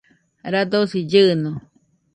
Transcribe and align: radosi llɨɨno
radosi 0.53 0.99
llɨɨno 1.09 1.51